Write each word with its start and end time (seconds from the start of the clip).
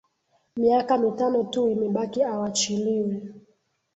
Miaka 0.59 0.93
mitano 1.03 1.39
tu 1.53 1.61
imebaki 1.73 2.21
awachiliwe 2.33 3.13